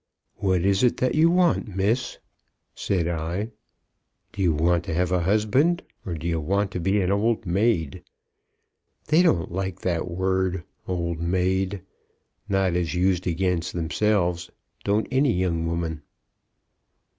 [0.37, 2.17] 'What is it that you want, Miss?'
[2.73, 3.51] said I.
[4.31, 7.45] 'D' you want to have a husband, or d' you want to be an old
[7.45, 8.01] maid?'
[9.09, 11.83] They don't like that word old maid;
[12.49, 14.49] not as used again themselves,
[14.83, 16.01] don't any young woman."